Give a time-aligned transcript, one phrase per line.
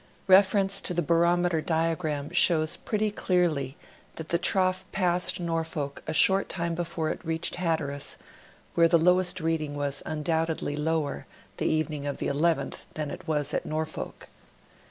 [0.25, 3.77] Reference to the Barometer Diagram shows pretty clearly
[4.15, 8.17] that the trough passed Norfolk a short time before it reached Hatteras,
[8.73, 11.27] where the lowest reading was undoubtedly lower,
[11.57, 14.27] the evening of the 11th, than it was at Norfolk.